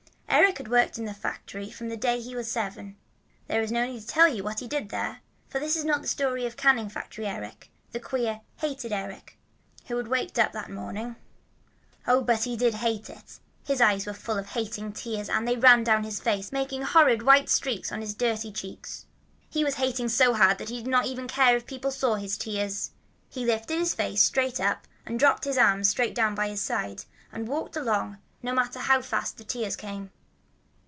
[0.33, 2.95] Eric had worked in that factory from the day he was seven.
[3.47, 6.01] There is no need to tell you what he did there, for this is not
[6.01, 9.37] the story of the canning factory Eric, the queer, hating Eric
[9.87, 11.15] who had waked up that morning.
[12.05, 13.09] But how he did hate!
[13.65, 16.83] His eyes were full of hating tears, and they were running down his face, making
[16.83, 19.05] horrid white streaks on his dirty cheeks.
[19.49, 22.37] He was hating so hard that he did not even care if people saw his
[22.37, 22.91] tears.
[23.29, 27.03] He lifted his face straight up and dropped his arms straight down at his side
[27.31, 30.09] and walked right along, no matter how fast the tears came.